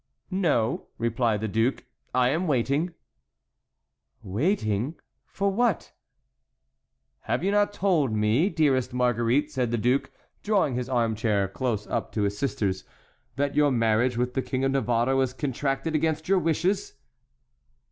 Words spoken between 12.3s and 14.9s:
sister's, "that your marriage with the King of